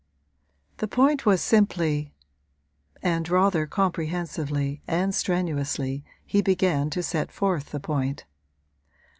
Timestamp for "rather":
3.29-3.67